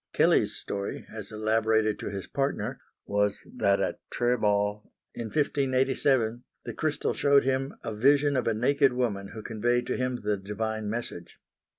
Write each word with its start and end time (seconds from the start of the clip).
Kelley's 0.13 0.55
story, 0.55 1.05
as 1.13 1.31
elaborated 1.31 1.99
to 1.99 2.09
his 2.09 2.25
partner, 2.25 2.81
was 3.05 3.45
that 3.45 3.79
at 3.79 3.99
Tribau, 4.09 4.89
in 5.13 5.25
1587, 5.27 6.43
the 6.65 6.73
crystal 6.73 7.13
showed 7.13 7.43
him 7.43 7.75
a 7.83 7.93
vision 7.93 8.35
of 8.35 8.47
a 8.47 8.55
naked 8.55 8.93
woman 8.93 9.27
who 9.27 9.43
conveyed 9.43 9.85
to 9.85 9.97
him 9.97 10.21
the 10.23 10.37
divine 10.37 10.89
message. 10.89 11.37